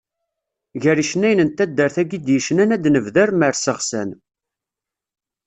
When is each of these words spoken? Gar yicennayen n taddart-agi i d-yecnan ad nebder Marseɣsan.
Gar 0.81 0.97
yicennayen 0.99 1.43
n 1.47 1.49
taddart-agi 1.57 2.13
i 2.17 2.19
d-yecnan 2.25 2.73
ad 2.75 2.85
nebder 2.89 3.29
Marseɣsan. 3.39 4.09